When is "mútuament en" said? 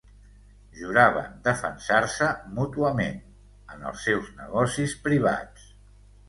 2.61-3.85